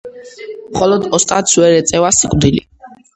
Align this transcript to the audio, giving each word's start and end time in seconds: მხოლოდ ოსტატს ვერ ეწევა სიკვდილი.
მხოლოდ 0.77 1.05
ოსტატს 1.17 1.53
ვერ 1.65 1.75
ეწევა 1.81 2.09
სიკვდილი. 2.21 2.63